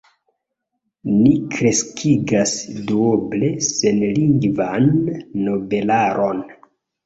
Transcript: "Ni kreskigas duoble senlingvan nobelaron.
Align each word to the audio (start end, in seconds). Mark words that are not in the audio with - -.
"Ni 1.17 1.33
kreskigas 1.57 2.55
duoble 2.89 3.53
senlingvan 3.69 4.93
nobelaron. 5.47 6.45